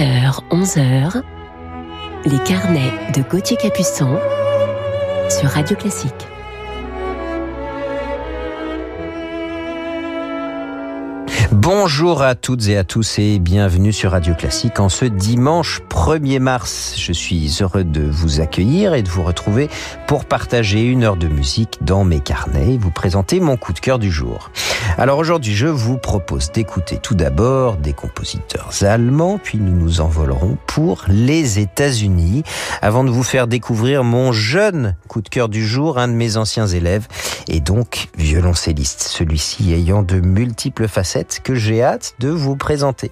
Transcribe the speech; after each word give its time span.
10h, 0.00 0.40
11h, 0.50 1.22
les 2.24 2.38
carnets 2.44 2.90
de 3.14 3.20
Gauthier 3.20 3.58
Capuçon 3.58 4.18
sur 5.28 5.50
Radio 5.50 5.76
Classique. 5.76 6.26
Bonjour 11.52 12.22
à 12.22 12.34
toutes 12.34 12.68
et 12.68 12.78
à 12.78 12.84
tous 12.84 13.18
et 13.18 13.38
bienvenue 13.38 13.92
sur 13.92 14.12
Radio 14.12 14.34
Classique 14.34 14.80
en 14.80 14.88
ce 14.88 15.04
dimanche 15.04 15.82
1er 15.90 16.38
mars. 16.38 16.94
Je 16.96 17.12
suis 17.12 17.58
heureux 17.60 17.84
de 17.84 18.00
vous 18.00 18.40
accueillir 18.40 18.94
et 18.94 19.02
de 19.02 19.10
vous 19.10 19.22
retrouver 19.22 19.68
pour 20.06 20.24
partager 20.24 20.82
une 20.82 21.04
heure 21.04 21.16
de 21.16 21.28
musique 21.28 21.76
dans 21.82 22.04
mes 22.04 22.20
carnets 22.20 22.72
et 22.74 22.78
vous 22.78 22.90
présenter 22.90 23.38
mon 23.38 23.58
coup 23.58 23.74
de 23.74 23.80
cœur 23.80 23.98
du 23.98 24.10
jour. 24.10 24.50
Alors 24.98 25.18
aujourd'hui, 25.18 25.54
je 25.54 25.66
vous 25.66 25.98
propose 25.98 26.52
d'écouter 26.52 26.98
tout 26.98 27.14
d'abord 27.14 27.76
des 27.76 27.92
compositeurs 27.92 28.70
allemands, 28.82 29.38
puis 29.38 29.58
nous 29.58 29.72
nous 29.72 30.00
envolerons 30.00 30.58
pour 30.66 31.04
les 31.08 31.58
États-Unis 31.58 32.42
avant 32.82 33.04
de 33.04 33.10
vous 33.10 33.22
faire 33.22 33.46
découvrir 33.46 34.04
mon 34.04 34.32
jeune 34.32 34.96
coup 35.08 35.22
de 35.22 35.28
cœur 35.28 35.48
du 35.48 35.66
jour, 35.66 35.98
un 35.98 36.08
de 36.08 36.12
mes 36.12 36.36
anciens 36.36 36.66
élèves 36.66 37.08
et 37.48 37.60
donc 37.60 38.08
violoncelliste, 38.16 39.02
celui-ci 39.02 39.72
ayant 39.72 40.02
de 40.02 40.20
multiples 40.20 40.88
facettes 40.88 41.40
que 41.42 41.54
j'ai 41.54 41.82
hâte 41.82 42.14
de 42.18 42.28
vous 42.28 42.56
présenter. 42.56 43.10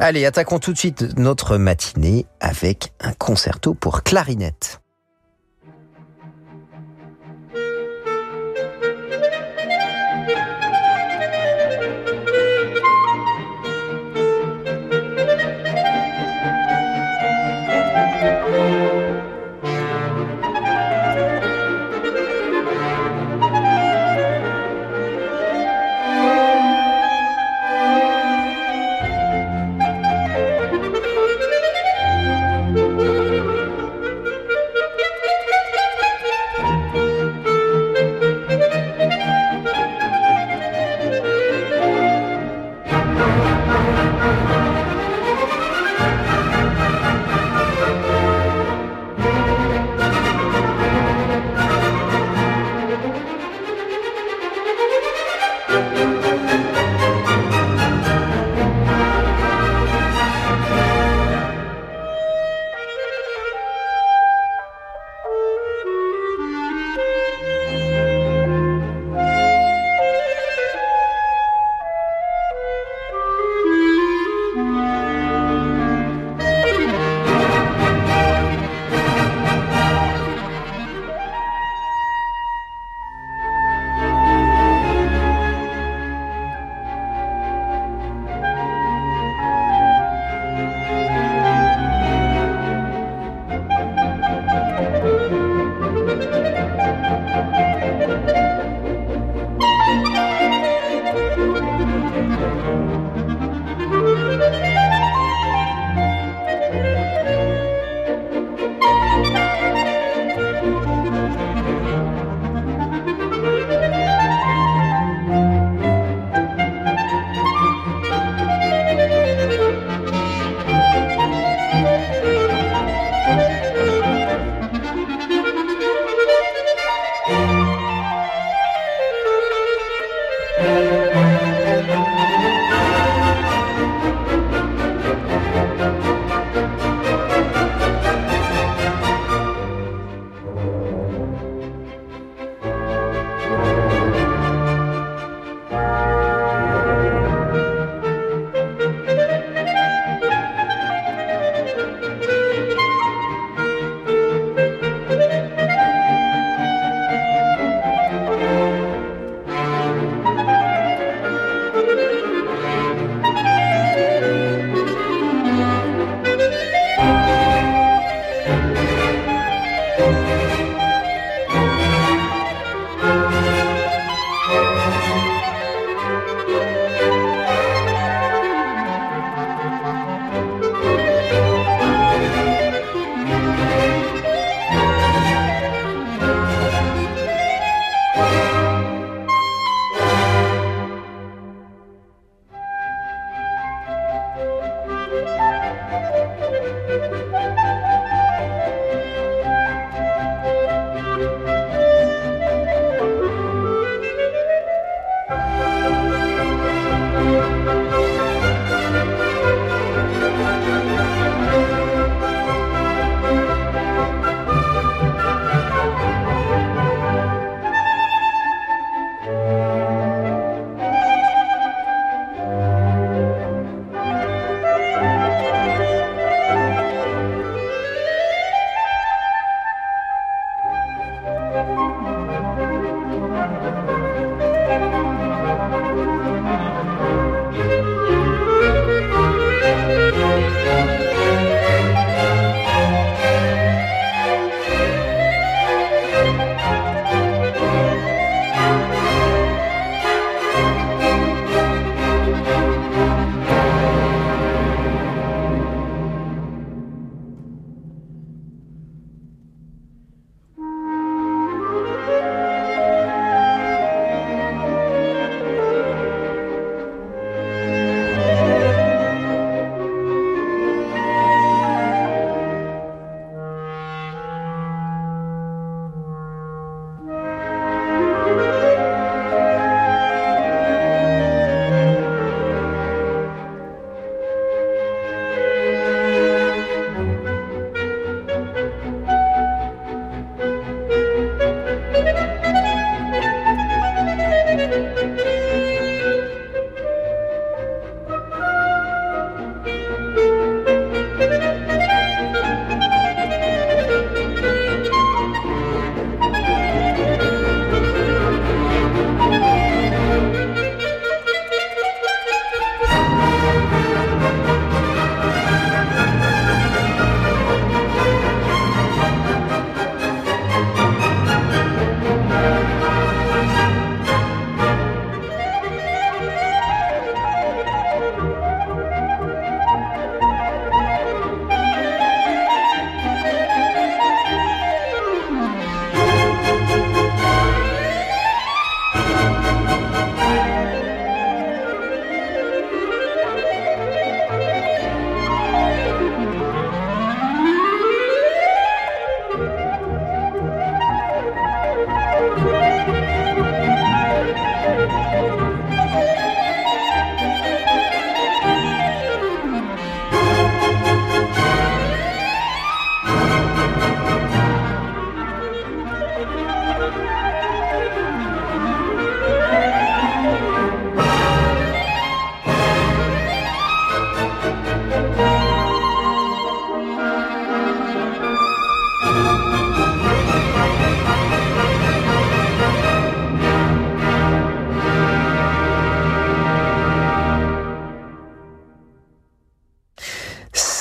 Allez, 0.00 0.26
attaquons 0.26 0.58
tout 0.58 0.72
de 0.72 0.78
suite 0.78 1.18
notre 1.18 1.56
matinée 1.56 2.26
avec 2.40 2.92
un 3.00 3.12
concerto 3.12 3.74
pour 3.74 4.02
clarinette. 4.02 4.80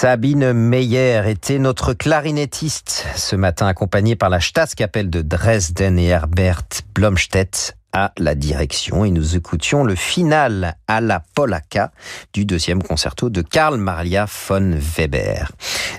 Sabine 0.06 0.54
Meyer 0.54 1.24
était 1.26 1.58
notre 1.58 1.94
clarinettiste 1.94 3.08
ce 3.16 3.36
matin, 3.36 3.66
accompagnée 3.66 4.16
par 4.16 4.30
la 4.30 4.40
Staatskapelle 4.40 5.10
de 5.10 5.24
Dresden 5.24 5.98
et 5.98 6.06
Herbert 6.06 6.62
Blomstedt 6.94 7.76
à 7.96 8.12
la 8.18 8.36
direction 8.36 9.06
et 9.06 9.10
nous 9.10 9.38
écoutions 9.38 9.86
le 9.86 9.96
final 9.96 10.76
à 10.86 11.00
la 11.00 11.24
polaka 11.34 11.94
du 12.34 12.44
deuxième 12.44 12.84
concerto 12.84 13.30
de 13.30 13.42
Karl 13.42 13.78
Maria 13.78 14.26
von 14.50 14.74
Weber. 14.98 15.50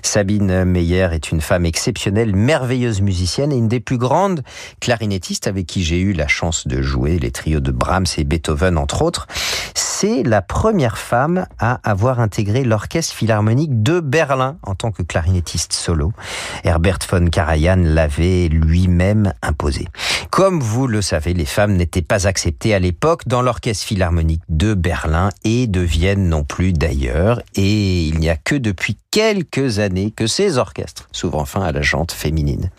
Sabine 0.03 0.67
Meyer 0.67 1.09
est 1.13 1.33
une 1.33 1.41
femme 1.41 1.65
exceptionnelle, 1.65 2.37
merveilleuse 2.37 3.01
musicienne 3.01 3.51
et 3.51 3.57
une 3.57 3.69
des 3.69 3.81
plus 3.81 3.97
grandes 3.97 4.43
clarinettistes 4.79 5.47
avec 5.47 5.65
qui 5.65 5.83
j'ai 5.83 5.99
eu 5.99 6.13
la 6.13 6.29
chance 6.29 6.67
de 6.67 6.83
jouer 6.83 7.19
les 7.19 7.31
trios 7.31 7.61
de 7.61 7.73
Brahms 7.73 8.05
et 8.19 8.25
Beethoven 8.25 8.77
entre 8.77 9.01
autres. 9.01 9.27
C'est 9.75 10.23
la 10.23 10.43
première 10.43 10.99
femme 10.99 11.47
à 11.59 11.81
avoir 11.83 12.21
intégré 12.21 12.63
l'orchestre 12.63 13.15
philharmonique 13.15 13.83
de 13.83 14.01
Berlin 14.01 14.59
en 14.65 14.75
tant 14.75 14.93
que 14.93 15.03
clarinettiste 15.03 15.73
solo. 15.73 16.13
Herbert 16.63 16.99
von 17.11 17.25
Karajan 17.29 17.79
l'avait 17.79 18.49
lui-même 18.49 19.33
imposé. 19.41 19.87
Comme 20.31 20.61
vous 20.61 20.87
le 20.87 21.01
savez, 21.01 21.33
les 21.33 21.47
femmes 21.47 21.77
n'étaient 21.87 22.03
pas 22.03 22.27
acceptées 22.27 22.75
à 22.75 22.81
l'époque 22.81 23.29
dans 23.29 23.43
l'orchestre 23.43 23.87
philharmonique 23.87 24.43
de 24.49 24.75
Berlin 24.75 25.31
et 25.45 25.69
de 25.69 25.81
Vienne 25.81 26.29
non 26.29 26.43
plus 26.43 26.73
d'ailleurs. 26.73 27.41
Et 27.55 28.07
il 28.07 28.19
n'y 28.19 28.29
a 28.29 28.37
que 28.37 28.57
depuis 28.57 28.97
quelques 29.13 29.79
années 29.79 30.11
que 30.11 30.27
ces 30.27 30.59
orchestres 30.59 31.09
s'ouvrent 31.13 31.39
enfin 31.39 31.63
à 31.63 31.71
la 31.71 31.83
jante 31.83 32.11
féminine. 32.11 32.71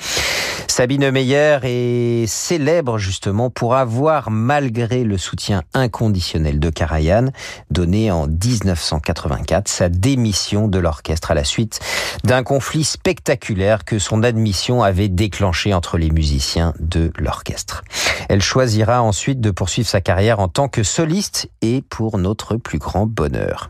Sabine 0.67 1.09
Meyer 1.09 1.59
est 1.63 2.27
célèbre 2.27 2.97
justement 2.97 3.49
pour 3.49 3.75
avoir, 3.75 4.29
malgré 4.29 5.05
le 5.05 5.17
soutien 5.17 5.63
inconditionnel 5.73 6.59
de 6.59 6.69
Karajan, 6.69 7.27
donné 7.71 8.11
en 8.11 8.27
1984 8.27 9.69
sa 9.69 9.87
démission 9.87 10.67
de 10.67 10.79
l'orchestre 10.79 11.31
à 11.31 11.33
la 11.33 11.45
suite 11.45 11.79
d'un 12.25 12.43
conflit 12.43 12.83
spectaculaire 12.83 13.85
que 13.85 13.99
son 13.99 14.21
admission 14.21 14.83
avait 14.83 15.07
déclenché 15.07 15.73
entre 15.73 15.97
les 15.97 16.11
musiciens 16.11 16.73
de 16.79 17.13
l'orchestre. 17.17 17.83
Elle 18.29 18.41
choisira 18.41 19.01
ensuite 19.01 19.41
de 19.41 19.51
poursuivre 19.51 19.87
sa 19.87 20.01
carrière 20.01 20.39
en 20.39 20.47
tant 20.47 20.67
que 20.67 20.83
soliste 20.83 21.49
et 21.61 21.81
pour 21.81 22.17
notre 22.17 22.55
plus 22.57 22.79
grand 22.79 23.05
bonheur. 23.05 23.69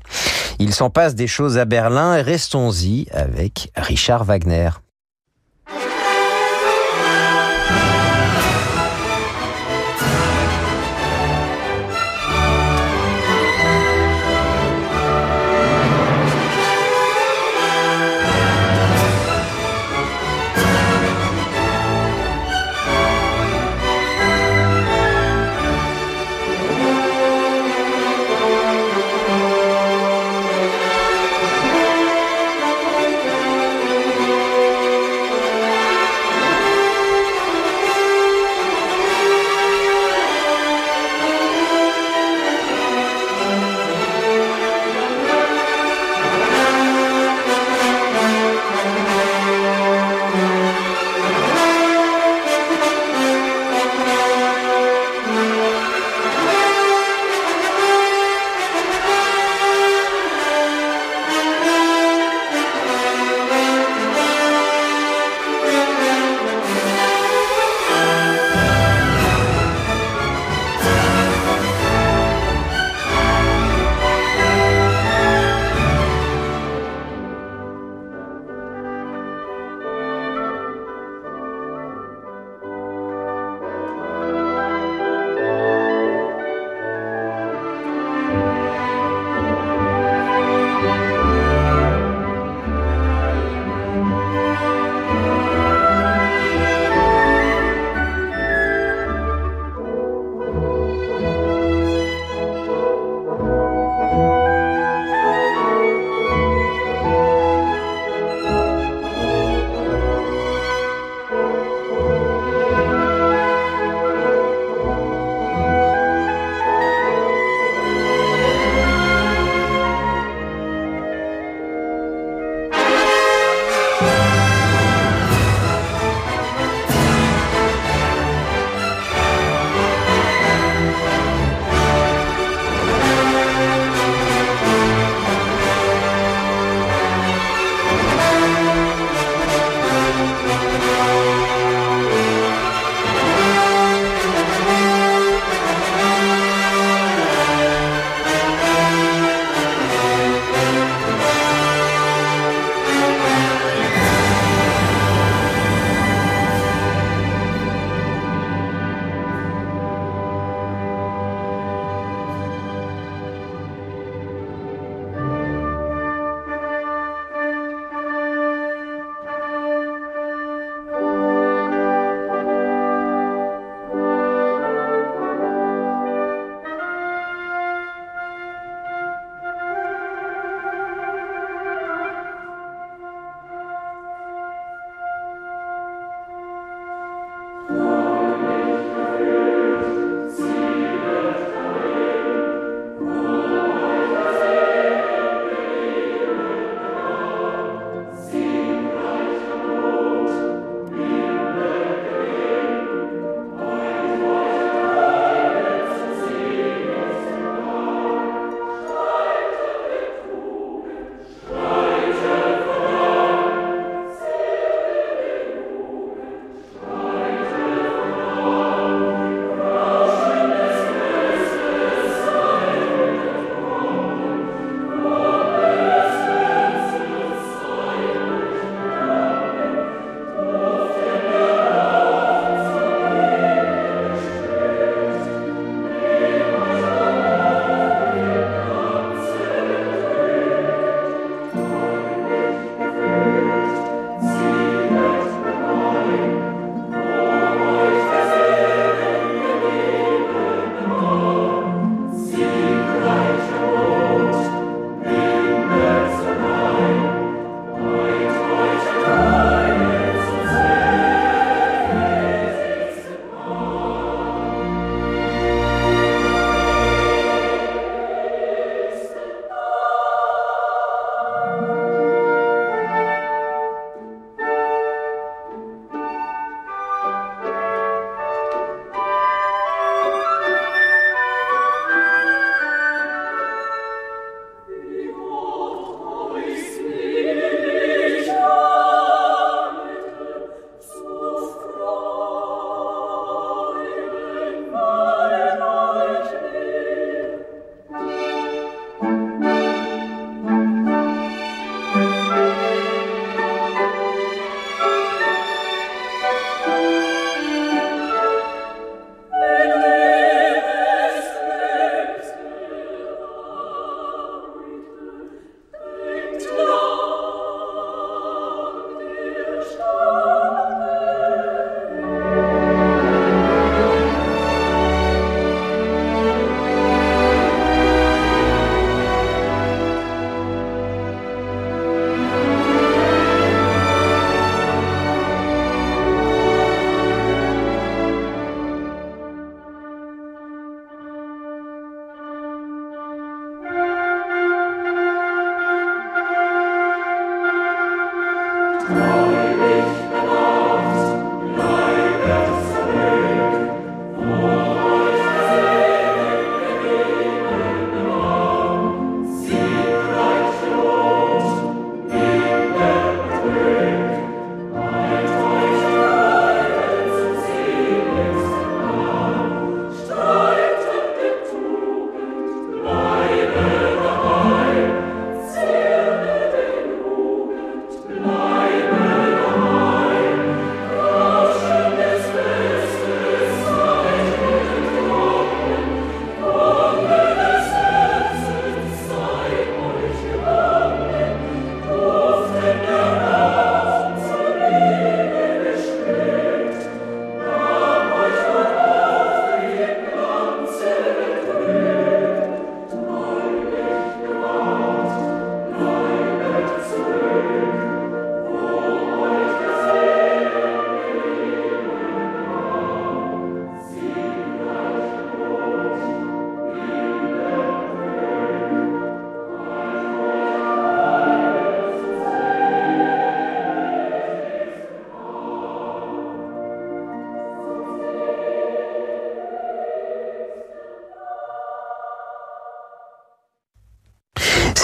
Il 0.59 0.73
s'en 0.73 0.89
passe 0.89 1.15
des 1.15 1.27
choses 1.27 1.57
à 1.57 1.65
Berlin, 1.65 2.21
restons-y 2.21 3.07
avec 3.11 3.71
Richard 3.75 4.23
Wagner. 4.23 4.69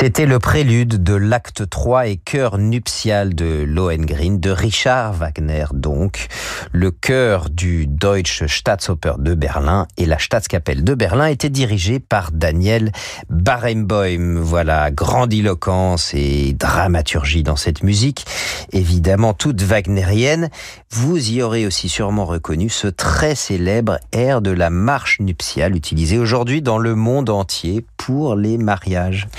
C'était 0.04 0.26
le 0.26 0.38
prélude 0.38 1.02
de 1.02 1.14
l'acte 1.14 1.70
3 1.70 2.08
et 2.08 2.18
chœur 2.18 2.58
nuptial 2.58 3.34
de 3.36 3.64
Lohengrin, 3.66 4.34
de 4.34 4.50
Richard 4.50 5.14
Wagner 5.14 5.68
donc, 5.72 6.28
le 6.74 6.92
chœur 6.92 7.50
du 7.50 7.88
Deutsche 7.88 8.46
Staatsoper 8.48 9.14
de 9.20 9.34
Berlin 9.34 9.88
et 9.96 10.06
la 10.06 10.20
Staatskapelle 10.20 10.84
de 10.84 10.94
Berlin 10.94 11.28
était 11.28 11.50
dirigé 11.50 12.02
par 12.02 12.34
Daniel 12.34 12.92
Barenboim. 13.30 14.42
Voilà, 14.42 14.92
grandiloquence 14.92 16.14
et 16.14 16.52
dramaturgie 16.52 17.44
dans 17.44 17.56
cette 17.56 17.82
musique, 17.82 18.26
évidemment 18.74 19.34
toute 19.34 19.62
wagnérienne. 19.62 20.50
Vous 20.92 21.32
y 21.32 21.42
aurez 21.42 21.66
aussi 21.66 21.88
sûrement 21.88 22.26
reconnu 22.26 22.68
ce 22.68 22.88
très 22.90 23.36
célèbre 23.36 24.00
air 24.12 24.42
de 24.42 24.52
la 24.52 24.70
marche 24.70 25.22
nuptiale 25.22 25.78
utilisé 25.78 26.18
aujourd'hui 26.18 26.62
dans 26.62 26.78
le 26.78 26.94
monde 26.94 27.30
entier 27.30 27.86
pour 27.96 28.36
les 28.36 28.58
mariages. 28.58 29.30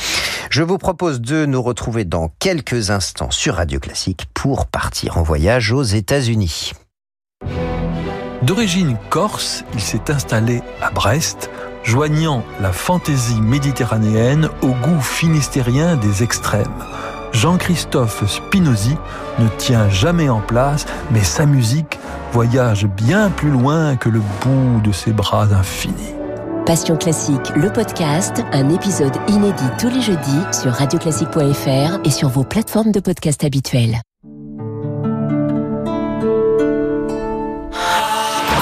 Je 0.54 0.62
vous 0.62 0.78
propose 0.78 1.20
de 1.20 1.46
nous 1.46 1.61
retrouver 1.61 2.04
dans 2.04 2.28
quelques 2.38 2.90
instants 2.90 3.32
sur 3.32 3.56
Radio 3.56 3.80
Classique 3.80 4.26
pour 4.34 4.66
partir 4.66 5.18
en 5.18 5.23
voyage 5.25 5.73
aux 5.73 5.82
États-Unis. 5.82 6.75
D'origine 8.42 8.96
corse, 9.11 9.64
il 9.75 9.80
s'est 9.80 10.12
installé 10.12 10.62
à 10.80 10.92
Brest, 10.92 11.50
joignant 11.82 12.44
la 12.61 12.73
fantaisie 12.73 13.40
méditerranéenne 13.40 14.49
au 14.62 14.68
goût 14.68 15.00
finistérien 15.00 15.96
des 15.96 16.23
extrêmes. 16.23 16.84
Jean-Christophe 17.32 18.25
Spinozzi 18.25 18.94
ne 19.40 19.49
tient 19.58 19.88
jamais 19.88 20.28
en 20.28 20.40
place, 20.40 20.87
mais 21.11 21.25
sa 21.25 21.46
musique 21.46 21.99
voyage 22.32 22.87
bien 22.87 23.28
plus 23.30 23.50
loin 23.50 23.96
que 23.96 24.08
le 24.08 24.20
bout 24.42 24.80
de 24.84 24.92
ses 24.92 25.11
bras 25.12 25.49
infinis. 25.52 26.14
Passion 26.66 26.97
classique, 26.97 27.50
le 27.56 27.71
podcast, 27.71 28.42
un 28.52 28.71
épisode 28.71 29.14
inédit 29.28 29.68
tous 29.78 29.90
les 29.90 30.00
jeudis 30.00 30.40
sur 30.59 30.73
radioclassique.fr 30.73 32.00
et 32.06 32.11
sur 32.11 32.30
vos 32.30 32.42
plateformes 32.42 32.90
de 32.90 33.00
podcast 33.00 33.44
habituelles. 33.44 34.00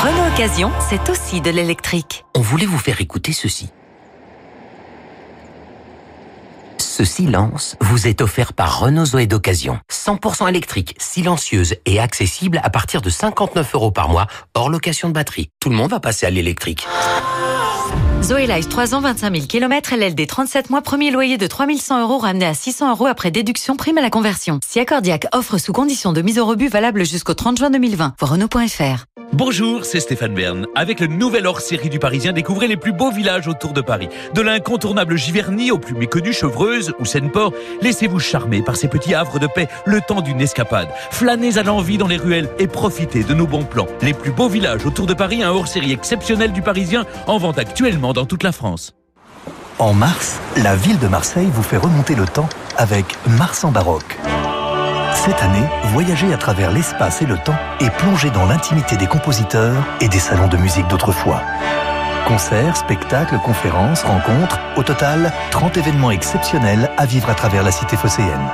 Renault 0.02 0.35
Occasion, 0.35 0.73
c'est 0.90 1.09
aussi 1.11 1.40
de 1.40 1.50
l'électrique. 1.50 2.25
On 2.35 2.40
voulait 2.40 2.66
vous 2.66 2.78
faire 2.78 3.00
écouter 3.00 3.32
ceci? 3.32 3.71
Ce 6.94 7.07
silence 7.07 7.74
vous 7.81 8.07
est 8.07 8.20
offert 8.20 8.52
par 8.52 8.81
Renault 8.81 9.07
Zoé 9.07 9.26
d'occasion. 9.26 9.78
100% 9.90 10.46
électrique, 10.46 10.94
silencieuse 10.98 11.74
et 11.87 11.98
accessible 11.98 12.61
à 12.62 12.68
partir 12.68 13.00
de 13.00 13.09
59 13.09 13.74
euros 13.74 13.90
par 13.90 14.11
mois, 14.11 14.26
hors 14.52 14.68
location 14.68 15.09
de 15.09 15.14
batterie. 15.14 15.48
Tout 15.59 15.70
le 15.70 15.76
monde 15.76 15.92
va 15.92 16.00
passer 16.00 16.26
à 16.26 16.31
l'électrique. 16.31 16.87
Zoé 18.22 18.46
Life, 18.46 18.68
3 18.68 18.94
ans, 18.94 19.00
25 19.00 19.35
000 19.35 19.46
km, 19.48 19.94
LLD 19.94 20.28
37 20.28 20.70
mois, 20.70 20.80
premier 20.80 21.11
loyer 21.11 21.38
de 21.38 21.46
3100 21.48 22.02
euros 22.02 22.18
ramené 22.18 22.46
à 22.46 22.54
600 22.54 22.90
euros 22.90 23.06
après 23.06 23.32
déduction 23.32 23.74
prime 23.74 23.98
à 23.98 24.00
la 24.00 24.11
conversion. 24.11 24.61
Si 24.64 24.78
Accordiac 24.78 25.26
offre 25.35 25.58
sous 25.58 25.72
condition 25.72 26.12
de 26.12 26.22
mise 26.22 26.38
au 26.38 26.46
rebut 26.46 26.68
valable 26.68 27.04
jusqu'au 27.04 27.35
30 27.35 27.58
juin 27.58 27.70
2020. 27.70 28.14
Voir 28.20 28.30
Renault.fr. 28.30 29.06
Bonjour, 29.35 29.87
c'est 29.87 29.98
Stéphane 29.98 30.35
Bern. 30.35 30.66
Avec 30.74 31.00
le 31.00 31.06
nouvel 31.06 31.46
hors-série 31.46 31.88
du 31.88 31.98
Parisien, 31.98 32.32
découvrez 32.32 32.68
les 32.68 32.76
plus 32.76 32.92
beaux 32.92 33.11
villages 33.11 33.48
autour 33.48 33.72
de 33.72 33.80
Paris. 33.80 34.11
De 34.35 34.42
l'incontournable 34.42 35.16
Giverny 35.16 35.70
au 35.70 35.78
plus 35.78 35.94
méconnu 35.94 36.35
Chevreuse 36.35 36.92
ou 37.00 37.06
Seine-Port, 37.06 37.54
laissez-vous 37.80 38.18
charmer 38.20 38.61
par 38.61 38.76
ces 38.76 38.88
petits 38.88 39.14
havres 39.14 39.38
de 39.38 39.46
paix 39.46 39.68
le 39.87 40.02
temps 40.02 40.20
d'une 40.20 40.42
escapade. 40.42 40.88
Flânez 41.11 41.56
à 41.56 41.62
l'envie 41.62 41.96
dans 41.96 42.08
les 42.08 42.18
ruelles 42.18 42.50
et 42.58 42.66
profitez 42.66 43.24
de 43.24 43.32
nos 43.32 43.46
bons 43.46 43.64
plans. 43.64 43.87
Les 44.02 44.12
plus 44.12 44.32
beaux 44.32 44.50
villages 44.50 44.85
autour 44.85 45.06
de 45.06 45.14
Paris, 45.14 45.42
un 45.42 45.50
hors-série 45.50 45.92
exceptionnel 45.92 46.52
du 46.52 46.61
Parisien 46.61 47.06
en 47.26 47.38
vente 47.38 47.58
actuellement 47.58 48.12
dans 48.12 48.27
toute 48.27 48.42
la 48.42 48.53
France. 48.53 48.94
En 49.79 49.94
mars, 49.94 50.38
la 50.57 50.77
ville 50.77 50.98
de 50.98 51.09
Marseille 51.09 51.51
vous 51.53 51.62
fait 51.62 51.77
remonter 51.77 52.14
le 52.14 52.27
temps 52.27 52.48
avec 52.77 53.16
Mars 53.27 53.64
en 53.64 53.72
baroque. 53.72 54.18
Cette 55.14 55.42
année, 55.42 55.66
voyagez 55.92 56.33
à 56.33 56.37
travers 56.37 56.70
l'espace 56.72 57.22
et 57.22 57.27
le 57.27 57.37
temps 57.38 57.57
et 57.81 57.90
plongez 57.90 58.31
dans 58.31 58.46
l'intimité 58.46 58.96
des 58.96 59.07
compositeurs 59.07 59.77
et 60.01 60.09
des 60.09 60.18
salons 60.18 60.48
de 60.48 60.57
musique 60.57 60.88
d'autrefois. 60.88 61.40
Concerts, 62.27 62.77
spectacles, 62.77 63.38
conférences, 63.44 64.03
rencontres, 64.03 64.59
au 64.77 64.83
total, 64.83 65.33
30 65.51 65.77
événements 65.77 66.11
exceptionnels 66.11 66.90
à 66.96 67.07
vivre 67.07 67.29
à 67.29 67.35
travers 67.35 67.62
la 67.62 67.72
cité 67.72 67.96
phocéenne. 67.96 68.48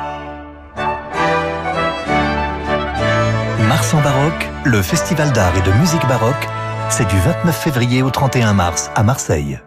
Mars 3.69 3.95
en 3.95 4.01
baroque, 4.01 4.49
le 4.65 4.83
festival 4.83 5.33
d'art 5.33 5.57
et 5.57 5.63
de 5.63 5.73
musique 5.73 6.07
baroque, 6.07 6.49
c'est 6.91 7.09
du 7.09 7.19
29 7.19 7.57
février 7.57 8.03
au 8.03 8.11
31 8.11 8.55
mars 8.55 8.91
à 8.95 9.03
Marseille. 9.03 9.61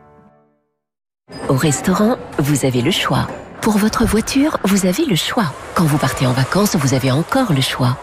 Au 1.49 1.55
restaurant, 1.55 2.17
vous 2.39 2.65
avez 2.65 2.81
le 2.81 2.91
choix. 2.91 3.27
Pour 3.62 3.77
votre 3.77 4.05
voiture, 4.05 4.57
vous 4.63 4.86
avez 4.86 5.05
le 5.05 5.15
choix. 5.15 5.45
Quand 5.75 5.86
vous 5.86 5.97
partez 5.97 6.25
en 6.25 6.31
vacances, 6.31 6.75
vous 6.75 6.93
avez 6.93 7.12
encore 7.12 7.53
le 7.53 7.62
choix. 7.62 7.97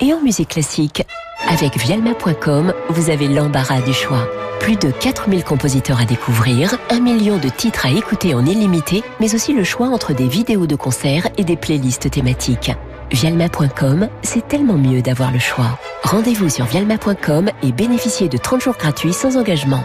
Et 0.00 0.12
en 0.12 0.20
musique 0.20 0.50
classique, 0.50 1.06
avec 1.48 1.78
vialma.com, 1.78 2.74
vous 2.88 3.10
avez 3.10 3.28
l'embarras 3.28 3.80
du 3.80 3.92
choix. 3.92 4.26
Plus 4.58 4.76
de 4.76 4.90
4000 4.90 5.44
compositeurs 5.44 6.00
à 6.00 6.04
découvrir, 6.04 6.76
un 6.90 7.00
million 7.00 7.38
de 7.38 7.48
titres 7.48 7.86
à 7.86 7.90
écouter 7.90 8.34
en 8.34 8.44
illimité, 8.44 9.04
mais 9.20 9.34
aussi 9.34 9.52
le 9.52 9.62
choix 9.62 9.88
entre 9.88 10.14
des 10.14 10.26
vidéos 10.26 10.66
de 10.66 10.76
concerts 10.76 11.28
et 11.36 11.44
des 11.44 11.56
playlists 11.56 12.10
thématiques. 12.10 12.72
Vialma.com, 13.14 14.08
c'est 14.24 14.48
tellement 14.48 14.74
mieux 14.74 15.00
d'avoir 15.00 15.30
le 15.30 15.38
choix. 15.38 15.78
Rendez-vous 16.02 16.48
sur 16.48 16.64
vialma.com 16.64 17.48
et 17.62 17.70
bénéficiez 17.70 18.28
de 18.28 18.36
30 18.36 18.60
jours 18.60 18.74
gratuits 18.76 19.12
sans 19.12 19.36
engagement. 19.36 19.84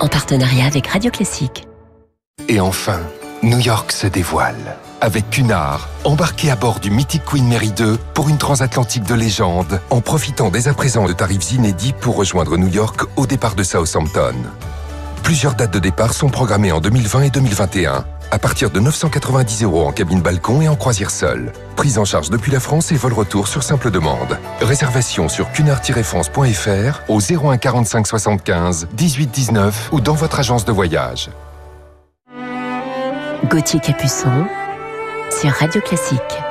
En 0.00 0.08
partenariat 0.08 0.66
avec 0.66 0.86
Radio 0.86 1.10
Classique. 1.10 1.66
Et 2.50 2.60
enfin, 2.60 3.00
New 3.42 3.58
York 3.58 3.90
se 3.90 4.06
dévoile. 4.06 4.76
Avec 5.00 5.30
Cunard, 5.30 5.88
embarqué 6.04 6.50
à 6.50 6.56
bord 6.56 6.78
du 6.78 6.90
Mythic 6.90 7.24
Queen 7.24 7.48
Mary 7.48 7.70
2 7.70 7.96
pour 8.12 8.28
une 8.28 8.36
transatlantique 8.36 9.04
de 9.04 9.14
légende, 9.14 9.80
en 9.88 10.02
profitant 10.02 10.50
dès 10.50 10.68
à 10.68 10.74
présent 10.74 11.06
de 11.06 11.14
tarifs 11.14 11.52
inédits 11.52 11.94
pour 11.98 12.16
rejoindre 12.16 12.58
New 12.58 12.68
York 12.68 13.00
au 13.16 13.26
départ 13.26 13.54
de 13.54 13.62
Southampton. 13.62 14.34
Plusieurs 15.22 15.54
dates 15.54 15.72
de 15.72 15.78
départ 15.78 16.12
sont 16.12 16.28
programmées 16.28 16.70
en 16.70 16.80
2020 16.80 17.22
et 17.22 17.30
2021, 17.30 18.04
à 18.30 18.38
partir 18.38 18.70
de 18.70 18.80
990 18.80 19.64
euros 19.64 19.86
en 19.86 19.92
cabine 19.92 20.20
balcon 20.20 20.60
et 20.60 20.68
en 20.68 20.76
croisière 20.76 21.10
seule. 21.10 21.52
Prise 21.76 21.98
en 21.98 22.04
charge 22.04 22.30
depuis 22.30 22.52
la 22.52 22.60
France 22.60 22.92
et 22.92 22.96
vol 22.96 23.12
retour 23.12 23.48
sur 23.48 23.62
simple 23.62 23.90
demande. 23.90 24.38
Réservation 24.60 25.28
sur 25.28 25.50
cunard-france.fr 25.52 27.02
au 27.08 27.20
01 27.20 27.58
45 27.58 28.06
75 28.06 28.88
18 28.92 29.26
19 29.30 29.88
ou 29.92 30.00
dans 30.00 30.14
votre 30.14 30.38
agence 30.40 30.64
de 30.64 30.72
voyage. 30.72 31.30
Gauthier 33.50 33.80
Capuçon 33.80 34.46
sur 35.30 35.50
Radio 35.50 35.80
Classique. 35.80 36.45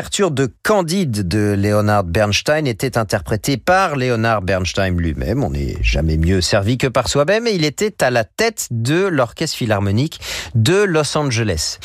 L'ouverture 0.00 0.30
de 0.30 0.50
Candide 0.62 1.28
de 1.28 1.54
Leonard 1.58 2.04
Bernstein 2.04 2.66
était 2.66 2.96
interprétée 2.96 3.58
par 3.58 3.96
Leonard 3.96 4.40
Bernstein 4.40 4.96
lui-même. 4.96 5.44
On 5.44 5.50
n'est 5.50 5.76
jamais 5.82 6.16
mieux 6.16 6.40
servi 6.40 6.78
que 6.78 6.86
par 6.86 7.06
soi-même 7.06 7.46
et 7.46 7.50
il 7.50 7.66
était 7.66 8.02
à 8.02 8.08
la 8.08 8.24
tête 8.24 8.68
de 8.70 9.04
l'Orchestre 9.04 9.58
Philharmonique 9.58 10.18
de 10.54 10.84
Los 10.84 11.18
Angeles. 11.18 11.76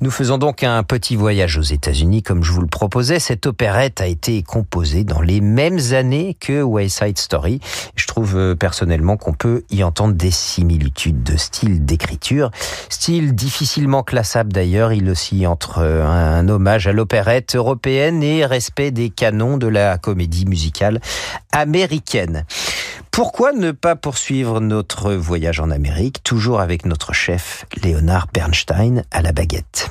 Nous 0.00 0.12
faisons 0.12 0.38
donc 0.38 0.62
un 0.62 0.84
petit 0.84 1.16
voyage 1.16 1.58
aux 1.58 1.62
États-Unis 1.62 2.22
comme 2.22 2.44
je 2.44 2.52
vous 2.52 2.60
le 2.60 2.68
proposais. 2.68 3.18
Cette 3.18 3.44
opérette 3.46 4.00
a 4.00 4.06
été 4.06 4.44
composée 4.44 5.02
dans 5.02 5.20
les 5.20 5.40
mêmes 5.40 5.80
années 5.94 6.36
que 6.38 6.62
West 6.62 7.02
Side 7.02 7.18
Story. 7.18 7.58
Je 7.96 8.06
trouve 8.06 8.36
euh, 8.36 8.54
personnellement 8.54 9.16
qu'on 9.16 9.32
peut 9.32 9.64
y 9.70 9.82
entendre 9.82 10.14
des 10.14 10.30
similitudes 10.30 11.24
de 11.24 11.36
style 11.36 11.84
d'écriture. 11.84 12.52
Style 12.88 13.34
difficilement 13.34 14.04
classable 14.04 14.52
d'ailleurs. 14.52 14.92
Il 14.92 15.08
oscille 15.10 15.48
entre 15.48 15.78
euh, 15.78 16.06
un 16.06 16.48
hommage 16.48 16.86
à 16.86 16.92
l'opérette 16.92 17.56
européenne 17.64 18.22
et 18.22 18.44
respect 18.44 18.90
des 18.90 19.08
canons 19.08 19.56
de 19.56 19.66
la 19.66 19.96
comédie 19.96 20.44
musicale 20.44 21.00
américaine. 21.50 22.44
Pourquoi 23.10 23.52
ne 23.52 23.70
pas 23.70 23.96
poursuivre 23.96 24.60
notre 24.60 25.14
voyage 25.14 25.60
en 25.60 25.70
Amérique, 25.70 26.22
toujours 26.22 26.60
avec 26.60 26.84
notre 26.84 27.14
chef 27.14 27.64
Léonard 27.82 28.28
Bernstein 28.32 29.04
à 29.10 29.22
la 29.22 29.32
baguette? 29.32 29.90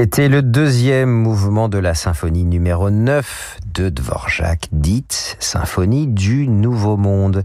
C'était 0.00 0.28
le 0.28 0.42
deuxième 0.42 1.10
mouvement 1.10 1.68
de 1.68 1.76
la 1.76 1.92
symphonie 1.92 2.44
numéro 2.44 2.88
9 2.88 3.58
de 3.74 3.88
Dvorak, 3.88 4.68
dite 4.70 5.36
Symphonie 5.40 6.06
du 6.06 6.46
Nouveau 6.46 6.96
Monde. 6.96 7.42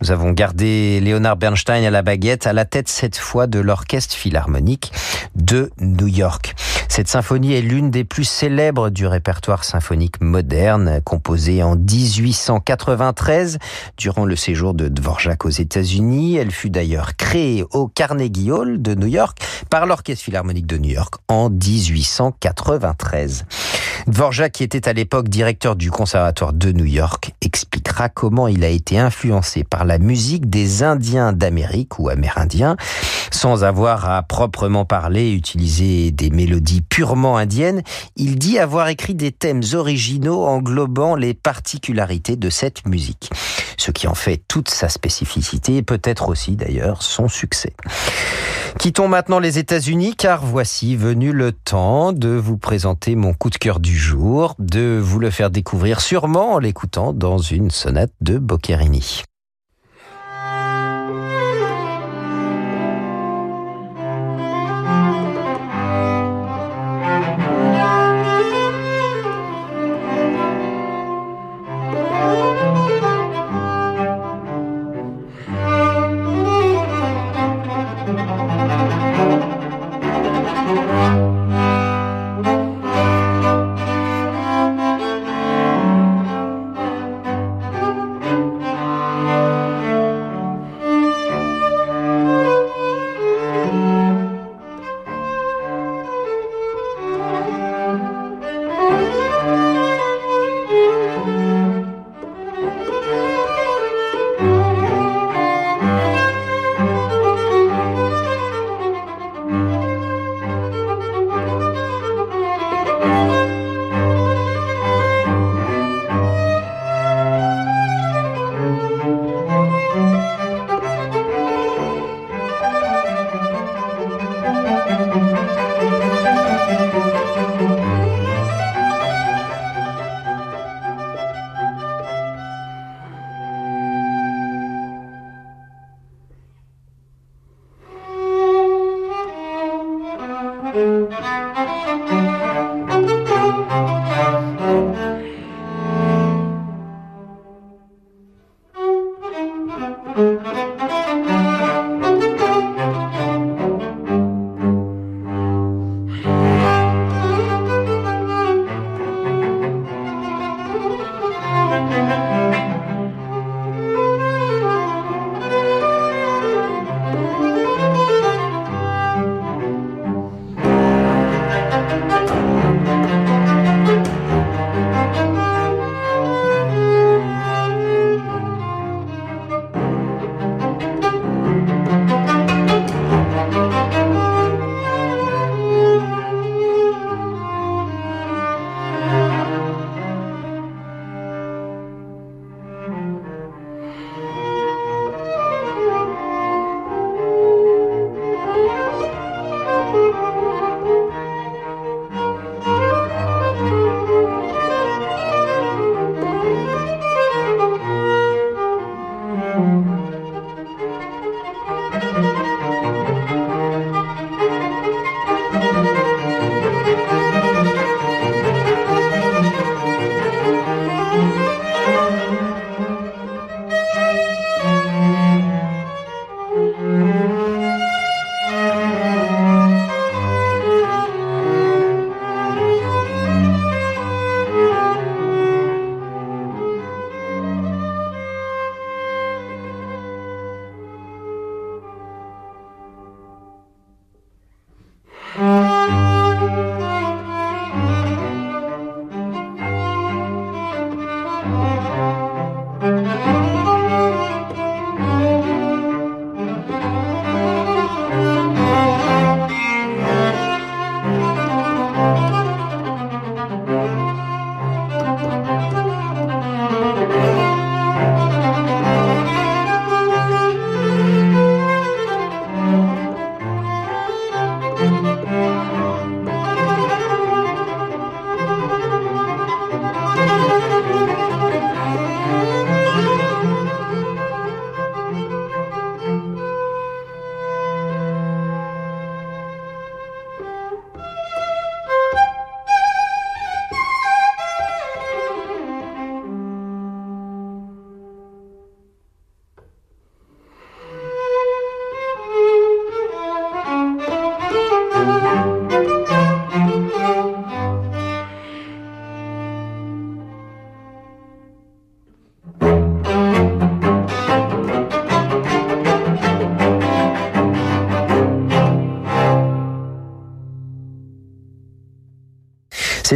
Nous 0.00 0.10
avons 0.10 0.32
gardé 0.32 0.98
Leonard 1.00 1.36
Bernstein 1.36 1.84
à 1.84 1.90
la 1.90 2.02
baguette, 2.02 2.48
à 2.48 2.52
la 2.52 2.64
tête 2.64 2.88
cette 2.88 3.16
fois 3.16 3.46
de 3.46 3.60
l'Orchestre 3.60 4.16
Philharmonique 4.16 4.90
de 5.36 5.70
New 5.78 6.08
York. 6.08 6.56
Cette 6.94 7.08
symphonie 7.08 7.54
est 7.54 7.62
l'une 7.62 7.90
des 7.90 8.04
plus 8.04 8.24
célèbres 8.24 8.90
du 8.90 9.06
répertoire 9.06 9.64
symphonique 9.64 10.20
moderne, 10.20 11.00
composée 11.02 11.62
en 11.62 11.74
1893 11.74 13.56
durant 13.96 14.26
le 14.26 14.36
séjour 14.36 14.74
de 14.74 14.88
Dvorak 14.88 15.46
aux 15.46 15.48
États-Unis. 15.48 16.36
Elle 16.36 16.50
fut 16.50 16.68
d'ailleurs 16.68 17.16
créée 17.16 17.64
au 17.70 17.88
Carnegie 17.88 18.52
Hall 18.52 18.82
de 18.82 18.94
New 18.94 19.06
York 19.06 19.38
par 19.70 19.86
l'Orchestre 19.86 20.22
Philharmonique 20.22 20.66
de 20.66 20.76
New 20.76 20.90
York 20.90 21.14
en 21.28 21.48
1893. 21.48 23.46
Dvorak, 24.06 24.52
qui 24.52 24.62
était 24.62 24.86
à 24.86 24.92
l'époque 24.92 25.30
directeur 25.30 25.76
du 25.76 25.90
Conservatoire 25.90 26.52
de 26.52 26.72
New 26.72 26.84
York, 26.84 27.32
expliquera 27.40 28.10
comment 28.10 28.48
il 28.48 28.64
a 28.64 28.68
été 28.68 28.98
influencé 28.98 29.64
par 29.64 29.86
la 29.86 29.96
musique 29.96 30.50
des 30.50 30.82
Indiens 30.82 31.32
d'Amérique 31.32 31.98
ou 31.98 32.10
Amérindiens, 32.10 32.76
sans 33.30 33.64
avoir 33.64 34.10
à 34.10 34.22
proprement 34.22 34.84
parler 34.84 35.32
utiliser 35.32 36.10
des 36.10 36.28
mélodies 36.28 36.81
purement 36.88 37.36
indiennes. 37.36 37.82
Il 38.16 38.38
dit 38.38 38.58
avoir 38.58 38.88
écrit 38.88 39.14
des 39.14 39.32
thèmes 39.32 39.62
originaux 39.74 40.44
englobant 40.44 41.14
les 41.14 41.34
particularités 41.34 42.36
de 42.36 42.50
cette 42.50 42.86
musique, 42.86 43.30
ce 43.76 43.90
qui 43.90 44.06
en 44.06 44.14
fait 44.14 44.42
toute 44.48 44.68
sa 44.68 44.88
spécificité 44.88 45.76
et 45.76 45.82
peut-être 45.82 46.28
aussi 46.28 46.56
d'ailleurs 46.56 47.02
son 47.02 47.28
succès. 47.28 47.74
Quittons 48.78 49.08
maintenant 49.08 49.38
les 49.38 49.58
États-Unis 49.58 50.16
car 50.16 50.44
voici 50.44 50.96
venu 50.96 51.32
le 51.32 51.52
temps 51.52 52.12
de 52.12 52.30
vous 52.30 52.56
présenter 52.56 53.14
mon 53.14 53.34
coup 53.34 53.50
de 53.50 53.56
cœur 53.56 53.80
du 53.80 53.96
jour, 53.96 54.54
de 54.58 54.98
vous 55.02 55.18
le 55.18 55.30
faire 55.30 55.50
découvrir 55.50 56.00
sûrement 56.00 56.54
en 56.54 56.58
l'écoutant 56.58 57.12
dans 57.12 57.38
une 57.38 57.70
sonate 57.70 58.12
de 58.20 58.38
Boccherini. 58.38 59.22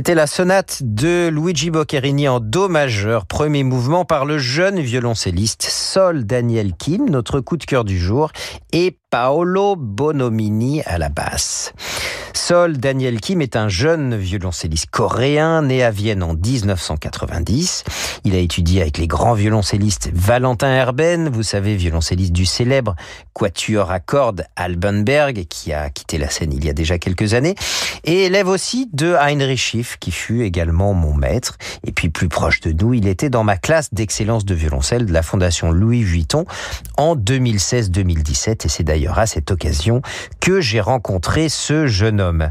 C'était 0.06 0.14
la 0.14 0.28
sonate 0.28 0.84
de 0.84 1.26
Luigi 1.26 1.70
Boccherini 1.70 2.28
en 2.28 2.38
Do 2.38 2.68
majeur, 2.68 3.26
premier 3.26 3.64
mouvement 3.64 4.04
par 4.04 4.24
le 4.24 4.38
jeune 4.38 4.78
violoncelliste 4.78 5.62
Sol 5.62 6.24
Daniel 6.24 6.74
Kim, 6.74 7.10
notre 7.10 7.40
coup 7.40 7.56
de 7.56 7.64
cœur 7.64 7.82
du 7.82 7.98
jour, 7.98 8.30
et 8.70 9.00
Paolo 9.10 9.76
Bonomini 9.76 10.82
à 10.82 10.98
la 10.98 11.08
basse. 11.08 11.72
Sol 12.32 12.76
Daniel 12.76 13.20
Kim 13.20 13.40
est 13.40 13.56
un 13.56 13.68
jeune 13.68 14.16
violoncelliste 14.16 14.90
coréen 14.90 15.62
né 15.62 15.82
à 15.82 15.90
Vienne 15.90 16.22
en 16.22 16.34
1990. 16.34 17.84
Il 18.24 18.34
a 18.34 18.38
étudié 18.38 18.82
avec 18.82 18.98
les 18.98 19.06
grands 19.06 19.34
violoncellistes 19.34 20.10
Valentin 20.12 20.68
Herben, 20.68 21.28
vous 21.28 21.42
savez, 21.42 21.76
violoncelliste 21.76 22.32
du 22.32 22.44
célèbre 22.46 22.94
quatuor 23.32 23.90
à 23.90 24.00
cordes 24.00 24.44
Albenberg, 24.56 25.46
qui 25.48 25.72
a 25.72 25.88
quitté 25.90 26.18
la 26.18 26.28
scène 26.28 26.52
il 26.52 26.64
y 26.64 26.68
a 26.68 26.72
déjà 26.72 26.98
quelques 26.98 27.34
années, 27.34 27.54
et 28.04 28.24
élève 28.24 28.48
aussi 28.48 28.88
de 28.92 29.14
Heinrich 29.14 29.58
Schiff, 29.58 29.96
qui 29.98 30.10
fut 30.10 30.42
également 30.42 30.94
mon 30.94 31.14
maître. 31.14 31.56
Et 31.84 31.92
puis 31.92 32.10
plus 32.10 32.28
proche 32.28 32.60
de 32.60 32.72
nous, 32.72 32.94
il 32.94 33.08
était 33.08 33.30
dans 33.30 33.44
ma 33.44 33.56
classe 33.56 33.92
d'excellence 33.92 34.44
de 34.44 34.54
violoncelle 34.54 35.06
de 35.06 35.12
la 35.12 35.22
Fondation 35.22 35.72
Louis 35.72 36.02
Vuitton 36.02 36.44
en 36.96 37.16
2016-2017, 37.16 38.66
et 38.66 38.68
c'est 38.68 38.84
d'ailleurs 38.84 39.05
à 39.14 39.26
cette 39.26 39.50
occasion 39.50 40.02
que 40.40 40.60
j'ai 40.60 40.80
rencontré 40.80 41.48
ce 41.48 41.86
jeune 41.86 42.20
homme. 42.20 42.50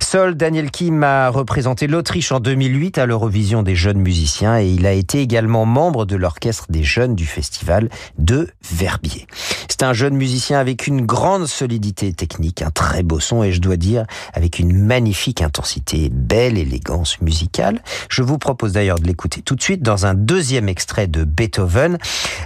Sol 0.00 0.36
Daniel 0.36 0.70
Kim 0.70 1.02
a 1.02 1.28
représenté 1.28 1.86
l'Autriche 1.86 2.30
en 2.30 2.38
2008 2.38 2.98
à 2.98 3.06
l'Eurovision 3.06 3.62
des 3.62 3.74
jeunes 3.74 3.98
musiciens 3.98 4.60
et 4.60 4.68
il 4.68 4.86
a 4.86 4.92
été 4.92 5.20
également 5.20 5.66
membre 5.66 6.04
de 6.04 6.14
l'orchestre 6.14 6.66
des 6.68 6.84
jeunes 6.84 7.14
du 7.14 7.26
festival 7.26 7.88
de 8.18 8.48
Verbier. 8.62 9.26
C'est 9.68 9.82
un 9.82 9.92
jeune 9.92 10.14
musicien 10.14 10.60
avec 10.60 10.86
une 10.86 11.04
grande 11.04 11.46
solidité 11.46 12.12
technique, 12.12 12.62
un 12.62 12.70
très 12.70 13.02
beau 13.02 13.18
son 13.18 13.42
et 13.42 13.50
je 13.50 13.60
dois 13.60 13.76
dire 13.76 14.04
avec 14.32 14.58
une 14.58 14.72
magnifique 14.72 15.42
intensité, 15.42 16.10
belle 16.12 16.58
élégance 16.58 17.20
musicale. 17.20 17.82
Je 18.08 18.22
vous 18.22 18.38
propose 18.38 18.72
d'ailleurs 18.72 19.00
de 19.00 19.06
l'écouter 19.06 19.42
tout 19.42 19.56
de 19.56 19.62
suite 19.62 19.82
dans 19.82 20.06
un 20.06 20.14
deuxième 20.14 20.68
extrait 20.68 21.08
de 21.08 21.24
Beethoven, 21.24 21.98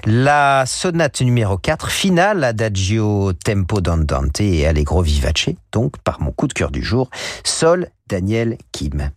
la 0.07 0.65
sonate 0.67 1.21
numéro 1.21 1.59
4, 1.59 1.91
finale 1.91 2.45
Adagio 2.45 3.28
Tempo 3.33 3.81
d'Andante 3.81 4.41
et 4.41 4.67
Allegro 4.67 5.03
Vivace, 5.03 5.51
donc 5.73 5.99
par 5.99 6.21
mon 6.21 6.33
coup 6.33 6.47
de 6.47 6.53
cœur 6.53 6.71
du 6.71 6.83
jour, 6.83 7.11
Sol 7.45 7.89
Daniel 8.09 8.59
Kim. 8.73 9.11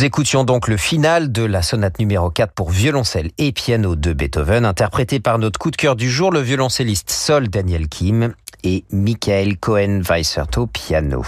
Nous 0.00 0.06
écoutions 0.06 0.44
donc 0.44 0.66
le 0.66 0.78
final 0.78 1.30
de 1.30 1.42
la 1.42 1.60
sonate 1.60 1.98
numéro 1.98 2.30
4 2.30 2.54
pour 2.54 2.70
violoncelle 2.70 3.32
et 3.36 3.52
piano 3.52 3.96
de 3.96 4.14
Beethoven, 4.14 4.64
interprété 4.64 5.20
par 5.20 5.38
notre 5.38 5.58
coup 5.58 5.70
de 5.70 5.76
cœur 5.76 5.94
du 5.94 6.08
jour, 6.08 6.32
le 6.32 6.40
violoncelliste 6.40 7.10
Sol 7.10 7.48
Daniel 7.48 7.86
Kim 7.86 8.32
et 8.64 8.84
Michael 8.90 9.58
Cohen-Weissert 9.58 10.46
au 10.56 10.66
piano. 10.66 11.22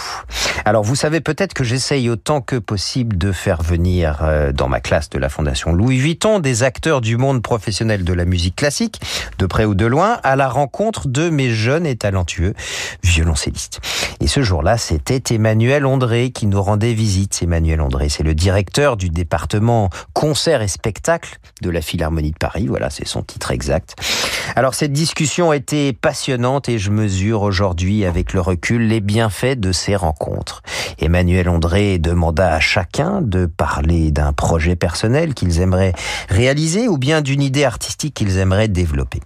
Alors 0.64 0.84
vous 0.84 0.96
savez 0.96 1.20
peut-être 1.20 1.52
que 1.52 1.64
j'essaye 1.64 2.08
autant 2.08 2.40
que 2.40 2.56
possible 2.56 3.18
de 3.18 3.32
faire 3.32 3.62
venir 3.62 4.20
euh, 4.22 4.52
dans 4.52 4.68
ma 4.68 4.80
classe 4.80 5.10
de 5.10 5.18
la 5.18 5.28
Fondation 5.28 5.72
Louis 5.72 5.98
Vuitton 5.98 6.38
des 6.38 6.62
acteurs 6.62 7.00
du 7.00 7.16
monde 7.16 7.42
professionnel 7.42 8.04
de 8.04 8.12
la 8.12 8.24
musique 8.24 8.56
classique, 8.56 9.00
de 9.38 9.46
près 9.46 9.64
ou 9.66 9.74
de 9.74 9.86
loin, 9.86 10.18
à 10.22 10.36
la 10.36 10.48
rencontre 10.48 11.08
de 11.08 11.28
mes 11.28 11.50
jeunes 11.50 11.86
et 11.86 11.96
talentueux 11.96 12.54
violoncellistes. 13.02 13.80
Et 14.20 14.28
ce 14.28 14.42
jour-là, 14.42 14.78
c'était 14.78 15.34
Emmanuel 15.34 15.84
André 15.84 16.30
qui 16.30 16.46
nous 16.46 16.62
rendait 16.62 16.94
visite. 16.94 17.40
Emmanuel 17.42 17.80
André, 17.80 18.08
c'est 18.08 18.22
le 18.22 18.34
directeur 18.34 18.61
du 18.96 19.10
département 19.10 19.90
concert 20.12 20.62
et 20.62 20.68
spectacle 20.68 21.38
de 21.60 21.70
la 21.70 21.80
Philharmonie 21.80 22.30
de 22.30 22.38
Paris. 22.38 22.66
Voilà, 22.66 22.90
c'est 22.90 23.06
son 23.06 23.22
titre 23.22 23.50
exact. 23.50 23.96
Alors 24.56 24.74
cette 24.74 24.92
discussion 24.92 25.52
été 25.52 25.92
passionnante 25.92 26.68
et 26.68 26.78
je 26.78 26.90
mesure 26.90 27.42
aujourd'hui 27.42 28.04
avec 28.04 28.32
le 28.32 28.40
recul 28.40 28.88
les 28.88 29.00
bienfaits 29.00 29.58
de 29.58 29.72
ces 29.72 29.96
rencontres. 29.96 30.62
Emmanuel 30.98 31.48
André 31.48 31.98
demanda 31.98 32.52
à 32.52 32.60
chacun 32.60 33.20
de 33.22 33.46
parler 33.46 34.10
d'un 34.10 34.32
projet 34.32 34.76
personnel 34.76 35.34
qu'ils 35.34 35.60
aimeraient 35.60 35.94
réaliser 36.28 36.88
ou 36.88 36.98
bien 36.98 37.20
d'une 37.20 37.42
idée 37.42 37.64
artistique 37.64 38.14
qu'ils 38.14 38.38
aimeraient 38.38 38.68
développer. 38.68 39.20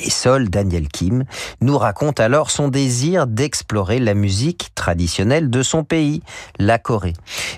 Et 0.00 0.10
Sol 0.10 0.50
Daniel 0.50 0.88
Kim 0.88 1.24
nous 1.60 1.78
raconte 1.78 2.20
alors 2.20 2.50
son 2.50 2.68
désir 2.68 3.26
d'explorer 3.26 3.98
la 3.98 4.14
musique 4.14 4.70
traditionnelle 4.74 5.50
de 5.50 5.62
son 5.62 5.84
pays, 5.84 6.22
la 6.58 6.78
Corée. 6.78 7.14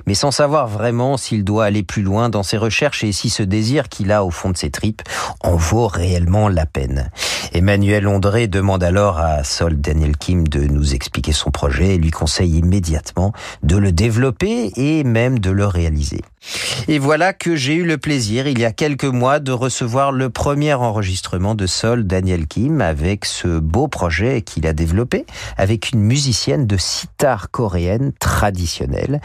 Mais 0.06 0.14
sans 0.14 0.30
savoir 0.30 0.68
vraiment 0.68 1.16
s'il 1.16 1.44
doit 1.44 1.64
aller 1.64 1.82
plus 1.82 2.02
loin 2.02 2.28
dans 2.28 2.42
ses 2.42 2.56
recherches 2.56 3.04
et 3.04 3.12
si 3.12 3.30
ce 3.30 3.42
désir 3.42 3.88
qu'il 3.88 4.12
a 4.12 4.24
au 4.24 4.30
fond 4.30 4.50
de 4.50 4.56
ses 4.56 4.70
tripes 4.70 5.02
en 5.40 5.56
vaut 5.56 5.88
réellement 5.88 6.48
la 6.48 6.66
peine. 6.66 7.10
Emmanuel 7.52 8.06
Ondré 8.06 8.46
demande 8.46 8.84
alors 8.84 9.18
à 9.18 9.44
Sol 9.44 9.80
Daniel 9.80 10.16
Kim 10.16 10.46
de 10.46 10.60
nous 10.60 10.94
expliquer 10.94 11.32
son 11.32 11.50
projet 11.50 11.94
et 11.94 11.98
lui 11.98 12.10
conseille 12.10 12.58
immédiatement 12.58 13.32
de 13.62 13.76
le 13.76 13.92
développer 13.92 14.72
et 14.76 15.04
même 15.04 15.38
de 15.38 15.50
le 15.50 15.66
réaliser. 15.66 16.20
Et 16.86 16.98
voilà 16.98 17.32
que 17.32 17.56
j'ai 17.56 17.74
eu 17.74 17.84
le 17.84 17.98
plaisir, 17.98 18.46
il 18.46 18.58
y 18.58 18.64
a 18.64 18.72
quelques 18.72 19.04
mois, 19.04 19.40
de 19.40 19.52
recevoir 19.52 20.12
le 20.12 20.30
premier 20.30 20.74
enregistrement 20.74 21.54
de 21.54 21.66
Sol 21.66 22.06
Daniel 22.06 22.46
Kim 22.46 22.80
avec 22.80 23.24
ce 23.24 23.58
beau 23.58 23.88
projet 23.88 24.42
qu'il 24.42 24.66
a 24.66 24.72
développé 24.72 25.26
avec 25.56 25.90
une 25.90 26.00
musicienne 26.00 26.66
de 26.66 26.76
sitar 26.76 27.50
coréenne 27.50 28.12
traditionnelle. 28.18 29.20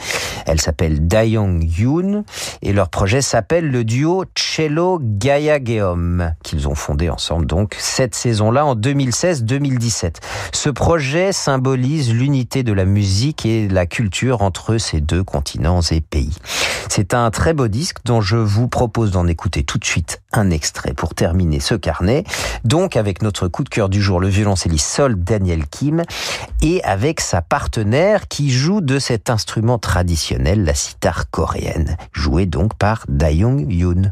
Elle 0.45 0.59
s'appelle 0.59 1.07
Dayong 1.07 1.64
Yoon 1.64 2.26
et 2.61 2.74
leur 2.74 2.89
projet 2.89 3.22
s'appelle 3.22 3.70
le 3.70 3.84
duo 3.84 4.26
Cello 4.36 4.99
Gaia 5.01 5.64
Geom 5.64 6.34
qu'ils 6.43 6.68
ont 6.68 6.76
fondé 6.76 7.09
ensemble 7.09 7.45
donc 7.45 7.76
cette 7.80 8.16
saison-là 8.16 8.66
en 8.66 8.76
2016-2017. 8.76 10.16
Ce 10.51 10.70
projet 10.70 11.32
symbolise 11.32 12.14
l'unité 12.14 12.64
de 12.64 12.74
la 12.74 12.86
musique 12.86 13.45
et 13.45 13.68
la 13.68 13.86
culture 13.86 14.41
entre 14.41 14.78
ces 14.78 15.01
deux 15.01 15.24
continents 15.24 15.82
et 15.91 16.01
pays. 16.01 16.36
Un 17.11 17.29
très 17.31 17.53
beau 17.53 17.67
disque 17.67 17.97
dont 18.05 18.21
je 18.21 18.37
vous 18.37 18.67
propose 18.67 19.11
d'en 19.11 19.27
écouter 19.27 19.63
tout 19.63 19.77
de 19.77 19.85
suite 19.85 20.21
un 20.31 20.49
extrait 20.49 20.93
pour 20.93 21.13
terminer 21.13 21.59
ce 21.59 21.75
carnet. 21.75 22.23
Donc 22.63 22.95
avec 22.95 23.21
notre 23.21 23.47
coup 23.47 23.63
de 23.63 23.69
cœur 23.69 23.89
du 23.89 24.01
jour, 24.01 24.19
le 24.19 24.27
violoncelliste 24.27 24.87
Sol 24.87 25.15
Daniel 25.15 25.67
Kim 25.67 26.03
et 26.61 26.83
avec 26.83 27.19
sa 27.19 27.41
partenaire 27.41 28.27
qui 28.27 28.51
joue 28.51 28.81
de 28.81 28.99
cet 28.99 29.29
instrument 29.29 29.79
traditionnel, 29.79 30.63
la 30.63 30.73
sitar 30.73 31.29
coréenne, 31.29 31.97
jouée 32.11 32.45
donc 32.45 32.75
par 32.75 33.05
Dayong 33.07 33.65
Yoon. 33.69 34.11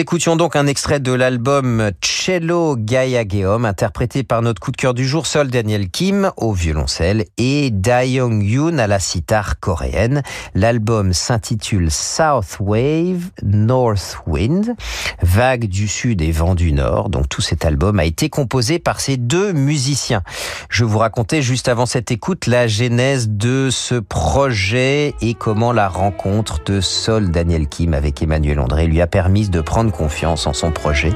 Écoutions 0.00 0.34
donc 0.34 0.56
un 0.56 0.66
extrait 0.66 0.98
de 0.98 1.12
l'album 1.12 1.90
Cello 2.00 2.74
Geom, 2.86 3.66
interprété 3.66 4.22
par 4.22 4.40
notre 4.40 4.58
coup 4.58 4.70
de 4.70 4.78
cœur 4.78 4.94
du 4.94 5.06
jour, 5.06 5.26
Sol 5.26 5.48
Daniel 5.48 5.90
Kim 5.90 6.32
au 6.38 6.54
violoncelle 6.54 7.26
et 7.36 7.66
Young 7.68 8.42
Yoon 8.42 8.78
à 8.78 8.86
la 8.86 8.98
sitar 8.98 9.60
coréenne. 9.60 10.22
L'album 10.54 11.12
s'intitule 11.12 11.90
South 11.90 12.56
Wave, 12.60 13.28
North 13.42 14.22
Wind, 14.26 14.74
vague 15.20 15.66
du 15.66 15.86
sud 15.86 16.22
et 16.22 16.32
vent 16.32 16.54
du 16.54 16.72
nord. 16.72 17.10
Donc 17.10 17.28
tout 17.28 17.42
cet 17.42 17.66
album 17.66 17.98
a 17.98 18.06
été 18.06 18.30
composé 18.30 18.78
par 18.78 19.00
ces 19.00 19.18
deux 19.18 19.52
musiciens. 19.52 20.22
Je 20.70 20.84
vous 20.84 20.98
racontais 20.98 21.42
juste 21.42 21.68
avant 21.68 21.84
cette 21.84 22.10
écoute 22.10 22.46
la 22.46 22.68
genèse 22.68 23.28
de 23.28 23.68
ce 23.70 23.96
projet 23.96 25.14
et 25.20 25.34
comment 25.34 25.72
la 25.72 25.88
rencontre 25.88 26.64
de 26.64 26.80
Sol 26.80 27.30
Daniel 27.30 27.68
Kim 27.68 27.92
avec 27.92 28.22
Emmanuel 28.22 28.60
André 28.60 28.86
lui 28.86 29.02
a 29.02 29.06
permis 29.06 29.50
de 29.50 29.60
prendre 29.60 29.89
confiance 29.90 30.46
en 30.46 30.52
son 30.52 30.70
projet 30.70 31.12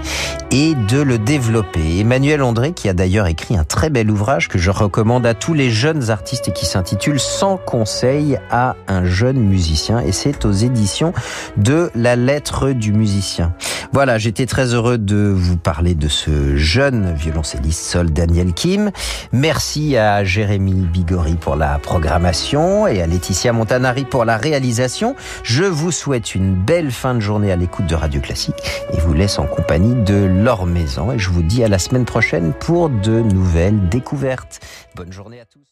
et 0.50 0.74
de 0.88 1.00
le 1.00 1.18
développer. 1.18 2.00
Emmanuel 2.00 2.42
André, 2.42 2.72
qui 2.72 2.88
a 2.88 2.92
d'ailleurs 2.92 3.26
écrit 3.26 3.56
un 3.56 3.64
très 3.64 3.90
bel 3.90 4.10
ouvrage 4.10 4.48
que 4.48 4.58
je 4.58 4.70
recommande 4.70 5.26
à 5.26 5.34
tous 5.34 5.54
les 5.54 5.70
jeunes 5.70 6.10
artistes 6.10 6.48
et 6.48 6.52
qui 6.52 6.66
s'intitule 6.66 7.18
Sans 7.20 7.56
conseil 7.56 8.38
à 8.50 8.76
un 8.88 9.04
jeune 9.04 9.38
musicien 9.38 10.00
et 10.00 10.12
c'est 10.12 10.44
aux 10.44 10.52
éditions 10.52 11.12
de 11.56 11.90
la 11.94 12.16
lettre 12.16 12.70
du 12.70 12.92
musicien. 12.92 13.54
Voilà, 13.92 14.18
j'étais 14.18 14.46
très 14.46 14.74
heureux 14.74 14.98
de 14.98 15.32
vous 15.34 15.56
parler 15.56 15.94
de 15.94 16.08
ce 16.08 16.56
jeune 16.56 17.14
violoncelliste 17.14 17.84
Sol 17.84 18.10
Daniel 18.10 18.52
Kim. 18.52 18.90
Merci 19.32 19.96
à 19.96 20.24
Jérémy 20.24 20.72
Bigori 20.72 21.36
pour 21.36 21.54
la 21.54 21.78
programmation 21.78 22.86
et 22.86 23.02
à 23.02 23.06
Laetitia 23.06 23.52
Montanari 23.52 24.04
pour 24.04 24.24
la 24.24 24.36
réalisation. 24.36 25.14
Je 25.44 25.64
vous 25.64 25.92
souhaite 25.92 26.34
une 26.34 26.54
belle 26.54 26.90
fin 26.90 27.14
de 27.14 27.20
journée 27.20 27.52
à 27.52 27.56
l'écoute 27.56 27.86
de 27.86 27.94
Radio 27.94 28.20
Classique 28.20 28.63
et 28.92 29.00
vous 29.00 29.14
laisse 29.14 29.38
en 29.38 29.46
compagnie 29.46 29.94
de 30.04 30.24
leur 30.24 30.66
maison. 30.66 31.12
Et 31.12 31.18
je 31.18 31.30
vous 31.30 31.42
dis 31.42 31.64
à 31.64 31.68
la 31.68 31.78
semaine 31.78 32.04
prochaine 32.04 32.52
pour 32.52 32.88
de 32.88 33.20
nouvelles 33.20 33.88
découvertes. 33.88 34.60
Bonne 34.94 35.12
journée 35.12 35.40
à 35.40 35.44
tous. 35.44 35.63